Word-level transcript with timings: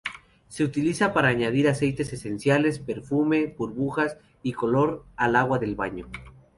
Se 0.47 0.63
utilizan 0.63 1.13
para 1.13 1.27
añadir 1.27 1.69
aceites 1.69 2.11
esenciales, 2.11 2.79
perfume, 2.79 3.53
burbujas 3.55 4.17
y 4.41 4.53
color 4.53 5.05
al 5.15 5.35
agua 5.35 5.59
del 5.59 5.75
baño. 5.75 6.07